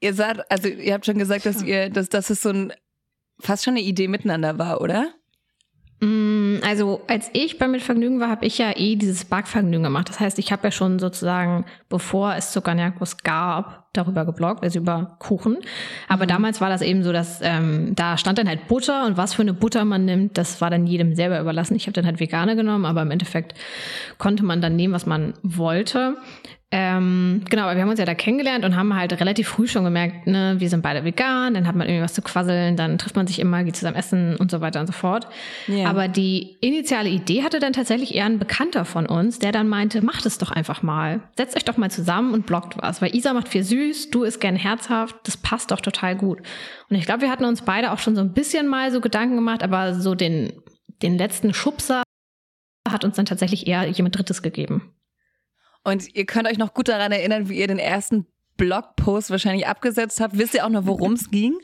[0.01, 2.73] Ihr seid, also ihr habt schon gesagt, dass ihr, dass, dass es so ein
[3.39, 5.13] fast schon eine Idee miteinander war, oder?
[6.01, 10.07] Mm, also als ich bei Mitvergnügen war, habe ich ja eh dieses Backvergnügen gemacht.
[10.09, 15.17] Das heißt, ich habe ja schon sozusagen, bevor es Zuckernerkos gab, darüber gebloggt, also über
[15.19, 15.57] Kuchen.
[16.07, 16.29] Aber mhm.
[16.29, 19.41] damals war das eben so, dass ähm, da stand dann halt Butter und was für
[19.41, 21.75] eine Butter man nimmt, das war dann jedem selber überlassen.
[21.75, 23.55] Ich habe dann halt vegane genommen, aber im Endeffekt
[24.17, 26.15] konnte man dann nehmen, was man wollte.
[26.71, 29.85] Ähm, genau, aber wir haben uns ja da kennengelernt und haben halt relativ früh schon
[29.85, 33.15] gemerkt, ne, wir sind beide vegan, dann hat man irgendwie was zu quasseln, dann trifft
[33.15, 35.27] man sich immer, geht zusammen essen und so weiter und so fort.
[35.67, 35.89] Yeah.
[35.89, 40.05] Aber die initiale Idee hatte dann tatsächlich eher ein Bekannter von uns, der dann meinte,
[40.05, 41.21] macht es doch einfach mal.
[41.35, 44.39] Setzt euch doch mal zusammen und blockt was, weil Isa macht viel süß, du isst
[44.39, 46.39] gerne herzhaft, das passt doch total gut.
[46.87, 49.35] Und ich glaube, wir hatten uns beide auch schon so ein bisschen mal so Gedanken
[49.35, 50.53] gemacht, aber so den,
[51.01, 52.03] den letzten Schubser
[52.87, 54.93] hat uns dann tatsächlich eher jemand Drittes gegeben.
[55.83, 58.25] Und ihr könnt euch noch gut daran erinnern, wie ihr den ersten
[58.57, 60.37] Blogpost wahrscheinlich abgesetzt habt.
[60.37, 61.55] Wisst ihr auch noch, worum es ging?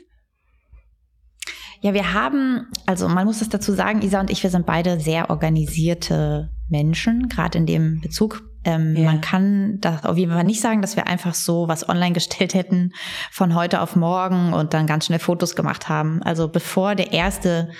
[1.82, 4.98] Ja, wir haben, also man muss es dazu sagen, Isa und ich, wir sind beide
[4.98, 8.42] sehr organisierte Menschen, gerade in dem Bezug.
[8.64, 9.04] Ähm, ja.
[9.04, 12.54] Man kann das auf jeden Fall nicht sagen, dass wir einfach so was online gestellt
[12.54, 12.92] hätten
[13.30, 16.22] von heute auf morgen und dann ganz schnell Fotos gemacht haben.
[16.22, 17.70] Also bevor der erste,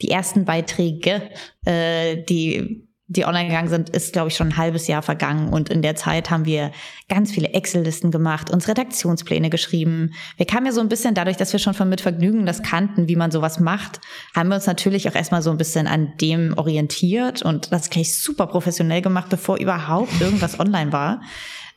[0.00, 1.22] die ersten Beiträge,
[1.64, 5.48] äh, die die online gegangen sind, ist, glaube ich, schon ein halbes Jahr vergangen.
[5.50, 6.72] Und in der Zeit haben wir
[7.08, 10.12] ganz viele Excel-Listen gemacht, uns Redaktionspläne geschrieben.
[10.36, 13.06] Wir kamen ja so ein bisschen dadurch, dass wir schon von mit Vergnügen das kannten,
[13.06, 14.00] wie man sowas macht,
[14.34, 18.18] haben wir uns natürlich auch erstmal so ein bisschen an dem orientiert und das gleich
[18.18, 21.20] super professionell gemacht, bevor überhaupt irgendwas online war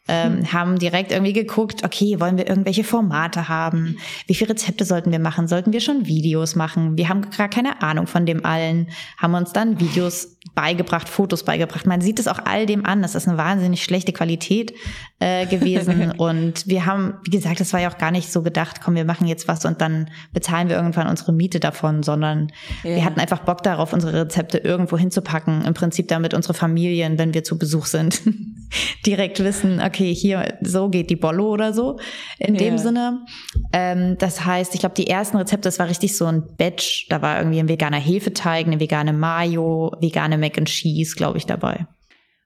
[0.10, 0.54] ähm, hm.
[0.54, 3.98] haben direkt irgendwie geguckt, okay, wollen wir irgendwelche Formate haben?
[4.28, 5.48] Wie viele Rezepte sollten wir machen?
[5.48, 6.98] Sollten wir schon Videos machen?
[6.98, 11.86] Wir haben gar keine Ahnung von dem allen, haben uns dann Videos beigebracht, Fotos beigebracht.
[11.86, 14.74] Man sieht es auch all dem an, das ist eine wahnsinnig schlechte Qualität
[15.20, 16.12] äh, gewesen.
[16.18, 19.06] und wir haben, wie gesagt, das war ja auch gar nicht so gedacht, komm, wir
[19.06, 22.52] machen jetzt was und dann bezahlen wir irgendwann unsere Miete davon, sondern
[22.84, 22.96] ja.
[22.96, 25.66] wir hatten einfach Bock darauf, unsere Rezepte irgendwo hinzupacken.
[25.66, 28.22] Im Prinzip damit unsere Familien, wenn wir zu Besuch sind,
[29.06, 32.00] direkt wissen, okay, okay, hier, so geht die Bollo oder so,
[32.38, 32.62] in ja.
[32.62, 33.26] dem Sinne.
[33.74, 37.08] Ähm, das heißt, ich glaube, die ersten Rezepte, das war richtig so ein Batch.
[37.10, 41.46] Da war irgendwie ein veganer Hefeteig, eine vegane Mayo, vegane Mac and Cheese, glaube ich,
[41.46, 41.86] dabei.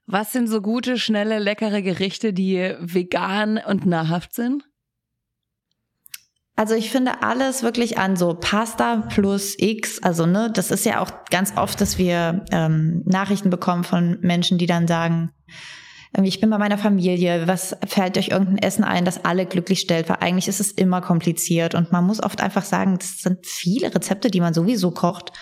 [0.06, 4.64] Was sind so gute, schnelle, leckere Gerichte, die vegan und nahrhaft sind?
[6.56, 11.00] Also ich finde alles wirklich an so Pasta plus X, also ne, das ist ja
[11.00, 15.32] auch ganz oft, dass wir ähm, Nachrichten bekommen von Menschen, die dann sagen,
[16.22, 20.08] ich bin bei meiner Familie, was fällt euch irgendein Essen ein, das alle glücklich stellt,
[20.08, 23.92] weil eigentlich ist es immer kompliziert und man muss oft einfach sagen, das sind viele
[23.92, 25.32] Rezepte, die man sowieso kocht,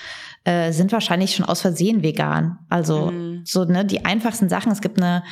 [0.44, 2.58] äh, sind wahrscheinlich schon aus Versehen vegan.
[2.68, 3.42] Also mhm.
[3.44, 4.72] so ne, die einfachsten Sachen.
[4.72, 5.22] Es gibt eine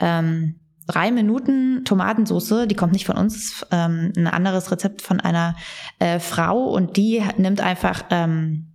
[0.00, 5.56] ähm, drei Minuten Tomatensauce, die kommt nicht von uns, ähm, ein anderes Rezept von einer
[5.98, 8.72] äh, Frau und die nimmt einfach ähm,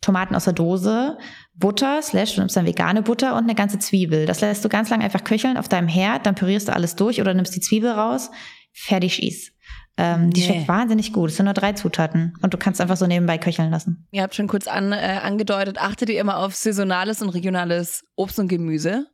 [0.00, 1.16] Tomaten aus der Dose,
[1.54, 4.26] Butter, slash, du nimmst dann vegane Butter und eine ganze Zwiebel.
[4.26, 7.20] Das lässt du ganz lange einfach köcheln auf deinem Herd, dann pürierst du alles durch
[7.20, 8.30] oder nimmst die Zwiebel raus,
[8.72, 9.51] fertig schieß.
[9.98, 10.46] Ähm, die nee.
[10.46, 11.30] schmeckt wahnsinnig gut.
[11.30, 14.06] Es sind nur drei Zutaten und du kannst einfach so nebenbei köcheln lassen.
[14.10, 18.38] Ihr habt schon kurz an, äh, angedeutet, achtet ihr immer auf saisonales und regionales Obst
[18.38, 19.06] und Gemüse?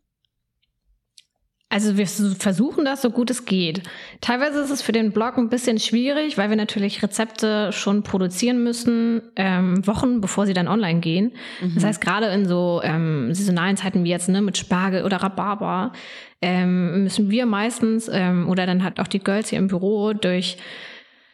[1.71, 3.83] Also wir versuchen das so gut es geht.
[4.23, 8.63] Teilweise ist es für den Blog ein bisschen schwierig, weil wir natürlich Rezepte schon produzieren
[8.63, 11.33] müssen, ähm, Wochen bevor sie dann online gehen.
[11.61, 11.75] Mhm.
[11.75, 15.93] Das heißt, gerade in so ähm, saisonalen Zeiten wie jetzt ne, mit Spargel oder Rhabarber
[16.41, 20.57] ähm, müssen wir meistens ähm, oder dann hat auch die Girls hier im Büro durch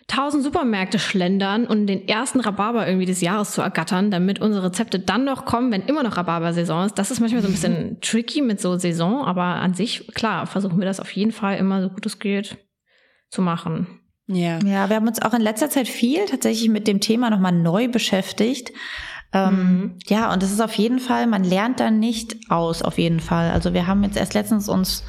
[0.06, 4.98] tausend Supermärkte schlendern und den ersten Rhabarber irgendwie des Jahres zu ergattern, damit unsere Rezepte
[4.98, 6.98] dann noch kommen, wenn immer noch Rhabarber-Saison ist.
[6.98, 10.78] Das ist manchmal so ein bisschen tricky mit so Saison, aber an sich, klar, versuchen
[10.78, 12.58] wir das auf jeden Fall immer so gut es geht
[13.30, 14.00] zu machen.
[14.26, 14.58] Ja.
[14.60, 17.88] Ja, wir haben uns auch in letzter Zeit viel tatsächlich mit dem Thema nochmal neu
[17.88, 18.72] beschäftigt.
[19.32, 19.98] Ähm, mhm.
[20.06, 23.50] Ja, und das ist auf jeden Fall, man lernt dann nicht aus, auf jeden Fall.
[23.50, 25.04] Also wir haben jetzt erst letztens uns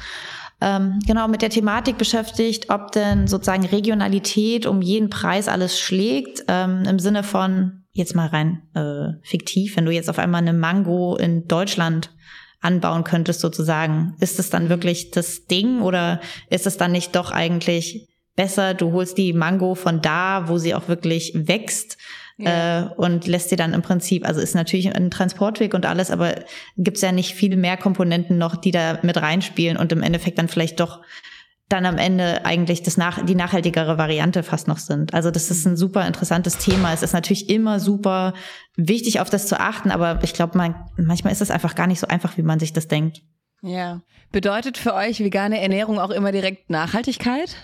[0.60, 6.44] ähm, genau mit der Thematik beschäftigt, ob denn sozusagen Regionalität um jeden Preis alles schlägt,
[6.48, 10.52] ähm, im Sinne von, jetzt mal rein äh, fiktiv, wenn du jetzt auf einmal eine
[10.52, 12.10] Mango in Deutschland
[12.60, 17.30] anbauen könntest sozusagen, ist es dann wirklich das Ding oder ist es dann nicht doch
[17.30, 21.96] eigentlich besser, du holst die Mango von da, wo sie auch wirklich wächst
[22.36, 22.82] ja.
[22.82, 26.34] äh, und lässt sie dann im Prinzip, also ist natürlich ein Transportweg und alles, aber
[26.76, 30.48] gibt's ja nicht viel mehr Komponenten noch, die da mit reinspielen und im Endeffekt dann
[30.48, 31.00] vielleicht doch
[31.68, 35.14] dann am Ende eigentlich das nach, die nachhaltigere Variante fast noch sind.
[35.14, 36.92] Also das ist ein super interessantes Thema.
[36.92, 38.34] Es ist natürlich immer super
[38.76, 41.98] wichtig, auf das zu achten, aber ich glaube, man, manchmal ist es einfach gar nicht
[41.98, 43.22] so einfach, wie man sich das denkt.
[43.62, 44.02] Ja.
[44.30, 47.56] Bedeutet für euch vegane Ernährung auch immer direkt Nachhaltigkeit?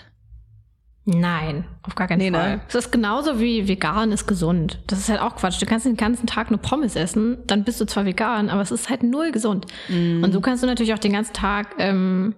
[1.05, 2.37] Nein, auf gar keinen nee, ne?
[2.37, 2.55] Fall.
[2.57, 2.61] Ne?
[2.67, 4.79] Es ist genauso wie vegan ist gesund.
[4.87, 5.61] Das ist halt auch Quatsch.
[5.61, 8.71] Du kannst den ganzen Tag nur Pommes essen, dann bist du zwar vegan, aber es
[8.71, 9.65] ist halt null gesund.
[9.89, 10.23] Mm.
[10.23, 12.35] Und so kannst du natürlich auch den ganzen Tag ähm,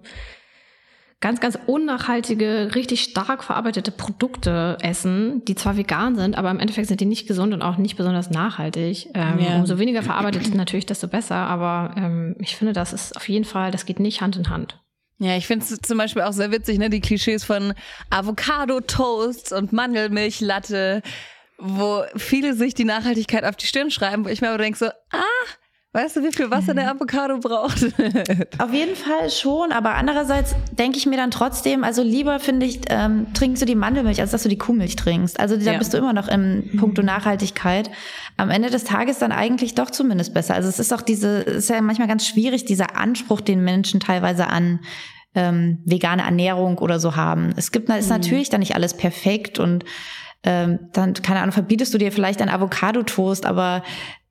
[1.20, 6.88] ganz, ganz unnachhaltige, richtig stark verarbeitete Produkte essen, die zwar vegan sind, aber im Endeffekt
[6.88, 9.10] sind die nicht gesund und auch nicht besonders nachhaltig.
[9.14, 9.56] Ähm, ja.
[9.56, 11.36] Umso weniger verarbeitet natürlich, desto besser.
[11.36, 14.80] Aber ähm, ich finde, das ist auf jeden Fall, das geht nicht Hand in Hand.
[15.18, 17.72] Ja, ich finde es zum Beispiel auch sehr witzig, ne, die Klischees von
[18.10, 21.02] Avocado-Toast und Mandelmilchlatte,
[21.58, 24.86] wo viele sich die Nachhaltigkeit auf die Stirn schreiben, wo ich mir aber denke so,
[24.86, 25.46] ah,
[25.96, 27.82] Weißt du, wie viel Wasser der Avocado braucht?
[28.58, 32.80] Auf jeden Fall schon, aber andererseits denke ich mir dann trotzdem, also lieber finde ich,
[32.90, 35.40] ähm, trinkst du die Mandelmilch, als dass du die Kuhmilch trinkst.
[35.40, 35.78] Also da ja.
[35.78, 37.90] bist du immer noch im Punkto Nachhaltigkeit.
[38.36, 40.52] Am Ende des Tages dann eigentlich doch zumindest besser.
[40.52, 43.98] Also es ist auch diese, es ist ja manchmal ganz schwierig, dieser Anspruch, den Menschen
[43.98, 44.80] teilweise an
[45.34, 47.54] ähm, vegane Ernährung oder so haben.
[47.56, 48.16] Es gibt, ist mhm.
[48.16, 49.86] natürlich dann nicht alles perfekt und
[50.42, 53.82] ähm, dann, keine Ahnung, verbietest du dir vielleicht ein Avocado-Toast, aber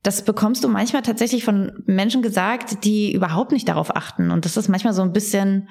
[0.06, 4.30] das bekommst du manchmal tatsächlich von Menschen gesagt, die überhaupt nicht darauf achten.
[4.30, 5.70] Und das ist manchmal so ein bisschen,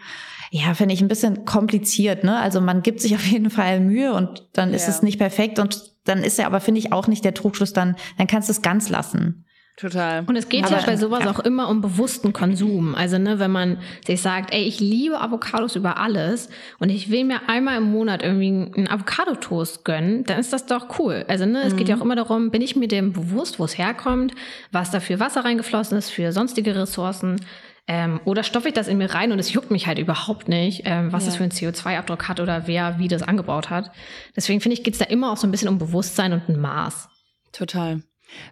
[0.50, 2.24] ja, finde ich ein bisschen kompliziert.
[2.24, 2.36] Ne?
[2.36, 4.76] Also man gibt sich auf jeden Fall Mühe und dann ja.
[4.76, 7.72] ist es nicht perfekt und dann ist ja aber, finde ich, auch nicht der Trugschluss,
[7.72, 9.44] dann, dann kannst du es ganz lassen.
[9.76, 10.24] Total.
[10.26, 11.30] Und es geht Aber, ja bei sowas ja.
[11.32, 12.94] auch immer um bewussten Konsum.
[12.94, 17.24] Also, ne, wenn man sich sagt, ey, ich liebe Avocados über alles und ich will
[17.24, 21.24] mir einmal im Monat irgendwie einen Avocado-Toast gönnen, dann ist das doch cool.
[21.26, 21.66] Also, ne, mhm.
[21.66, 22.02] es geht ja mhm.
[22.02, 24.32] auch immer darum, bin ich mir dem bewusst, wo es herkommt,
[24.70, 27.40] was da für Wasser reingeflossen ist, für sonstige Ressourcen.
[27.88, 30.82] Ähm, oder stopfe ich das in mir rein und es juckt mich halt überhaupt nicht,
[30.84, 31.30] ähm, was ja.
[31.30, 33.90] das für einen CO2-Abdruck hat oder wer wie das angebaut hat.
[34.36, 36.58] Deswegen finde ich, geht es da immer auch so ein bisschen um Bewusstsein und ein
[36.58, 37.08] Maß.
[37.52, 38.02] Total.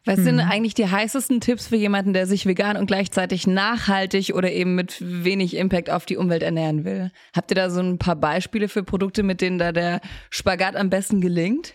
[0.05, 0.25] Was mhm.
[0.25, 4.75] sind eigentlich die heißesten Tipps für jemanden, der sich vegan und gleichzeitig nachhaltig oder eben
[4.75, 7.11] mit wenig Impact auf die Umwelt ernähren will?
[7.35, 10.91] Habt ihr da so ein paar Beispiele für Produkte, mit denen da der Spagat am
[10.91, 11.75] besten gelingt?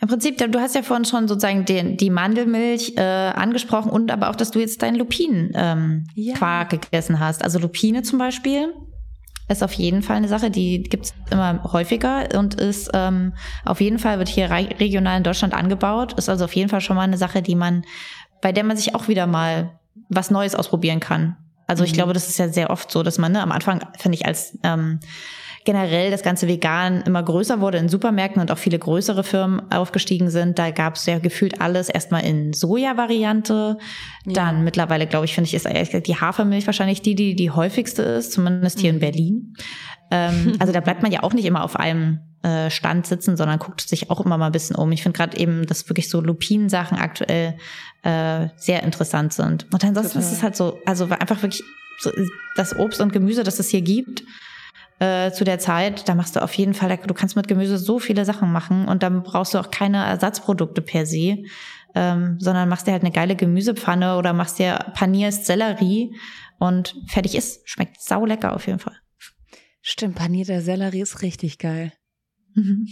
[0.00, 4.30] Im Prinzip, du hast ja vorhin schon sozusagen den, die Mandelmilch äh, angesprochen und aber
[4.30, 6.64] auch, dass du jetzt deinen Lupinen-Quark ähm, ja.
[6.64, 7.44] gegessen hast.
[7.44, 8.72] Also Lupine zum Beispiel
[9.50, 13.32] ist auf jeden Fall eine Sache, die gibt's immer häufiger und ist ähm,
[13.64, 16.12] auf jeden Fall wird hier regional in Deutschland angebaut.
[16.14, 17.84] Ist also auf jeden Fall schon mal eine Sache, die man,
[18.40, 21.36] bei der man sich auch wieder mal was Neues ausprobieren kann.
[21.66, 21.96] Also ich mhm.
[21.96, 24.58] glaube, das ist ja sehr oft so, dass man ne, am Anfang, finde ich, als
[24.62, 25.00] ähm,
[25.64, 30.30] generell das ganze Vegan immer größer wurde in Supermärkten und auch viele größere Firmen aufgestiegen
[30.30, 30.58] sind.
[30.58, 33.76] Da gab es ja gefühlt alles erstmal in Soja-Variante.
[34.26, 34.32] Ja.
[34.32, 35.66] Dann mittlerweile, glaube ich, finde ich, ist
[36.06, 38.96] die Hafermilch wahrscheinlich die, die die häufigste ist, zumindest hier mhm.
[38.96, 39.54] in Berlin.
[40.10, 43.58] Ähm, also da bleibt man ja auch nicht immer auf einem äh, Stand sitzen, sondern
[43.58, 44.90] guckt sich auch immer mal ein bisschen um.
[44.92, 47.58] Ich finde gerade eben, dass wirklich so Lupinensachen aktuell
[48.02, 49.66] äh, sehr interessant sind.
[49.72, 50.22] Und ansonsten Total.
[50.22, 51.62] ist es halt so, also einfach wirklich
[51.98, 52.10] so
[52.56, 54.22] das Obst und Gemüse, das es hier gibt,
[55.00, 57.98] äh, zu der Zeit, da machst du auf jeden Fall, du kannst mit Gemüse so
[57.98, 61.38] viele Sachen machen und dann brauchst du auch keine Ersatzprodukte per se,
[61.94, 66.14] ähm, sondern machst dir halt eine geile Gemüsepfanne oder machst dir panierst Sellerie
[66.58, 67.68] und fertig ist.
[67.68, 68.96] Schmeckt sau lecker auf jeden Fall.
[69.80, 71.92] Stimmt, panierter Sellerie ist richtig geil.
[72.54, 72.86] Mhm.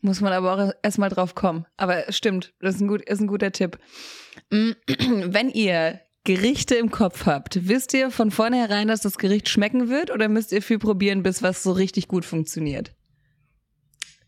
[0.00, 1.66] Muss man aber auch erstmal drauf kommen.
[1.76, 3.78] Aber stimmt, das ist ein, gut, ist ein guter Tipp.
[4.50, 10.10] Wenn ihr Gerichte im Kopf habt, wisst ihr von vornherein, dass das Gericht schmecken wird
[10.10, 12.92] oder müsst ihr viel probieren, bis was so richtig gut funktioniert?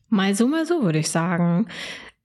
[0.09, 1.69] Mal so, mal so, würde ich sagen.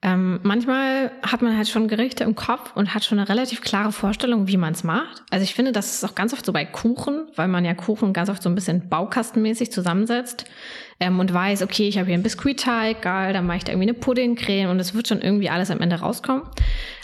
[0.02, 3.92] Ähm, manchmal hat man halt schon Gerichte im Kopf und hat schon eine relativ klare
[3.92, 5.24] Vorstellung, wie man es macht.
[5.30, 8.14] Also ich finde, das ist auch ganz oft so bei Kuchen, weil man ja Kuchen
[8.14, 10.46] ganz oft so ein bisschen baukastenmäßig zusammensetzt
[11.02, 13.90] ähm, und weiß, okay, ich habe hier einen Biskuitteig, geil, dann mache ich da irgendwie
[13.90, 16.44] eine Puddingcreme und es wird schon irgendwie alles am Ende rauskommen.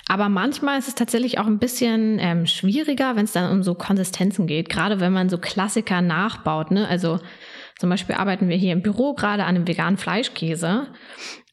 [0.08, 3.74] Aber manchmal ist es tatsächlich auch ein bisschen ähm, schwieriger, wenn es dann um so
[3.74, 6.70] Konsistenzen geht, gerade wenn man so Klassiker nachbaut.
[6.72, 6.88] Ne?
[6.88, 7.20] Also
[7.80, 10.88] zum Beispiel arbeiten wir hier im Büro gerade an einem veganen Fleischkäse.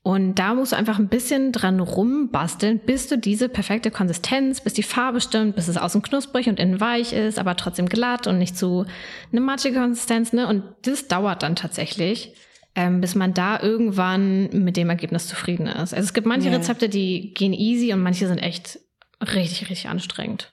[0.05, 4.75] Und da musst du einfach ein bisschen dran rumbasteln, bis du diese perfekte Konsistenz, bis
[4.75, 8.39] die Farbe stimmt, bis es außen knusprig und innen weich ist, aber trotzdem glatt und
[8.39, 8.85] nicht zu
[9.31, 10.33] eine matschige Konsistenz.
[10.33, 10.49] Ne?
[10.49, 12.35] Und das dauert dann tatsächlich
[12.75, 15.95] ähm, bis man da irgendwann mit dem Ergebnis zufrieden ist.
[15.95, 16.57] Also es gibt manche yeah.
[16.57, 18.79] Rezepte, die gehen easy und manche sind echt
[19.21, 20.53] richtig, richtig anstrengend.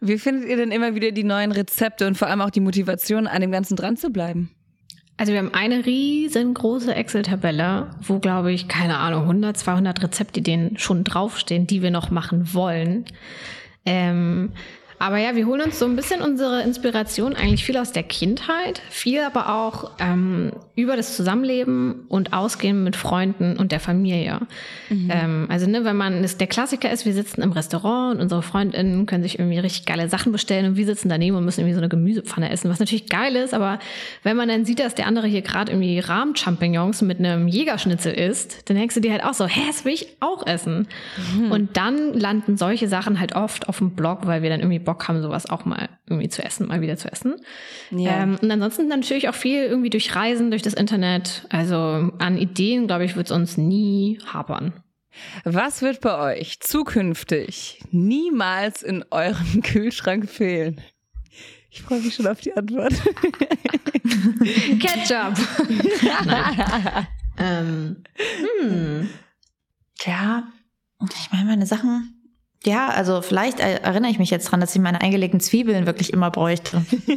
[0.00, 3.26] Wie findet ihr denn immer wieder die neuen Rezepte und vor allem auch die Motivation,
[3.26, 4.50] an dem Ganzen dran zu bleiben?
[5.16, 11.02] Also wir haben eine riesengroße Excel-Tabelle, wo glaube ich, keine Ahnung, 100, 200 Rezeptideen schon
[11.02, 13.04] draufstehen, die wir noch machen wollen.
[13.84, 14.52] Ähm,
[14.98, 18.82] aber ja, wir holen uns so ein bisschen unsere Inspiration eigentlich viel aus der Kindheit,
[18.90, 24.40] viel aber auch ähm, über das Zusammenleben und Ausgehen mit Freunden und der Familie.
[24.88, 25.10] Mhm.
[25.12, 28.42] Ähm, also ne, wenn man, das, der Klassiker ist, wir sitzen im Restaurant und unsere
[28.42, 31.74] Freundinnen können sich irgendwie richtig geile Sachen bestellen und wir sitzen daneben und müssen irgendwie
[31.74, 33.78] so eine Gemüsepfanne essen, was natürlich geil ist, aber
[34.24, 38.68] wenn man dann sieht, dass der andere hier gerade irgendwie Rahmchampignons mit einem Jägerschnitzel isst,
[38.68, 40.88] dann denkst du dir halt auch so, hä, das will ich auch essen.
[41.36, 41.52] Mhm.
[41.52, 45.06] Und dann landen solche Sachen halt oft auf dem Blog, weil wir dann irgendwie Bock
[45.06, 47.36] haben, sowas auch mal irgendwie zu essen, mal wieder zu essen.
[47.90, 48.22] Ja.
[48.22, 51.46] Ähm, und ansonsten natürlich auch viel irgendwie durch Reisen, durch das Internet.
[51.50, 54.72] Also an Ideen, glaube ich, wird es uns nie hapern.
[55.44, 60.80] Was wird bei euch zukünftig niemals in eurem Kühlschrank fehlen?
[61.68, 62.94] Ich freue mich schon auf die Antwort.
[64.80, 65.34] Ketchup.
[67.36, 67.96] ähm,
[68.62, 69.10] hm.
[69.98, 70.44] Tja,
[71.02, 72.17] ich meine, meine Sachen.
[72.64, 76.30] Ja, also vielleicht erinnere ich mich jetzt dran, dass ich meine eingelegten Zwiebeln wirklich immer
[76.30, 76.84] bräuchte.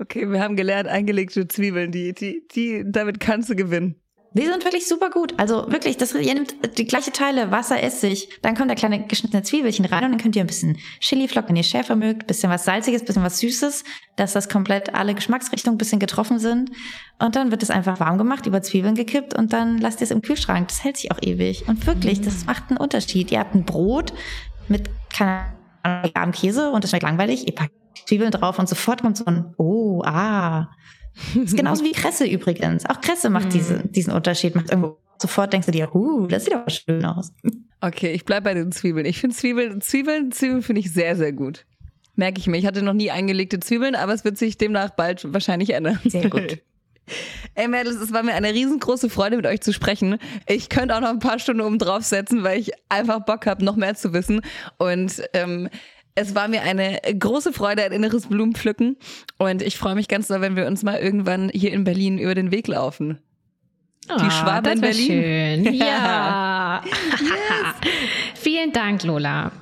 [0.00, 4.01] okay, wir haben gelernt, eingelegte Zwiebeln, die, die, die, damit kannst du gewinnen.
[4.34, 5.34] Die sind wirklich super gut.
[5.38, 9.42] Also wirklich, das, ihr nehmt die gleiche Teile, Wasser, Essig, dann kommt da kleine geschnittene
[9.42, 12.64] Zwiebelchen rein und dann könnt ihr ein bisschen Chiliflocken, wenn ihr Schärfe mögt, bisschen was
[12.64, 13.84] Salziges, bisschen was Süßes,
[14.16, 16.70] dass das komplett alle Geschmacksrichtungen ein bisschen getroffen sind.
[17.18, 20.10] Und dann wird es einfach warm gemacht, über Zwiebeln gekippt und dann lasst ihr es
[20.10, 20.68] im Kühlschrank.
[20.68, 21.68] Das hält sich auch ewig.
[21.68, 22.24] Und wirklich, mhm.
[22.24, 23.30] das macht einen Unterschied.
[23.30, 24.14] Ihr habt ein Brot
[24.68, 25.44] mit, keine
[25.82, 27.46] Ahnung, Käse und das schmeckt langweilig.
[27.46, 27.72] Ihr packt
[28.06, 30.70] Zwiebeln drauf und sofort kommt so ein, oh, ah,
[31.34, 32.86] das ist genauso wie Kresse übrigens.
[32.86, 33.50] Auch Kresse macht mhm.
[33.50, 34.54] diese, diesen Unterschied.
[34.54, 37.32] Macht irgendwo sofort denkst du dir, uh, das sieht aber schön aus.
[37.80, 39.06] Okay, ich bleib bei den Zwiebeln.
[39.06, 41.64] Ich finde Zwiebeln, Zwiebeln, Zwiebeln finde ich sehr, sehr gut.
[42.14, 42.58] Merke ich mir.
[42.58, 45.98] Ich hatte noch nie eingelegte Zwiebeln, aber es wird sich demnach bald wahrscheinlich ändern.
[46.06, 46.58] Sehr gut.
[47.54, 50.18] Ey, Mädels, es war mir eine riesengroße Freude, mit euch zu sprechen.
[50.46, 53.76] Ich könnte auch noch ein paar Stunden oben draufsetzen, weil ich einfach Bock habe, noch
[53.76, 54.42] mehr zu wissen.
[54.78, 55.68] Und ähm,
[56.14, 58.96] es war mir eine große Freude, ein inneres Blumenpflücken.
[59.38, 62.34] Und ich freue mich ganz doll, wenn wir uns mal irgendwann hier in Berlin über
[62.34, 63.18] den Weg laufen.
[64.08, 65.64] Die oh, Schwaben in Berlin.
[65.64, 65.74] Schön.
[65.74, 66.82] Ja.
[66.84, 67.92] yes.
[68.34, 69.52] Vielen Dank, Lola.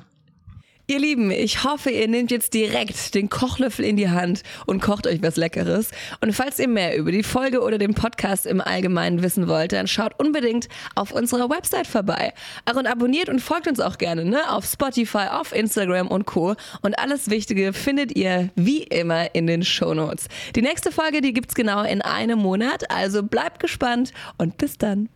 [0.91, 5.07] Ihr Lieben, ich hoffe, ihr nehmt jetzt direkt den Kochlöffel in die Hand und kocht
[5.07, 5.89] euch was Leckeres.
[6.19, 9.87] Und falls ihr mehr über die Folge oder den Podcast im Allgemeinen wissen wollt, dann
[9.87, 12.33] schaut unbedingt auf unserer Website vorbei.
[12.75, 14.51] Und abonniert und folgt uns auch gerne ne?
[14.51, 16.55] auf Spotify, auf Instagram und Co.
[16.81, 20.27] Und alles Wichtige findet ihr wie immer in den Shownotes.
[20.57, 25.07] Die nächste Folge, die gibt's genau in einem Monat, also bleibt gespannt und bis dann.